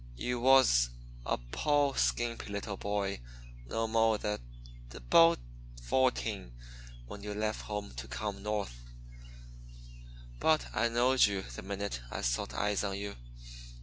[0.15, 0.89] You was
[1.27, 3.21] a po' skimpy little boy
[3.67, 4.39] no mo' than
[4.91, 5.37] about
[5.79, 6.53] fo'teen
[7.05, 8.71] when you lef' home to come No'th;
[10.39, 13.15] but I knowed you the minute I sot eyes on you.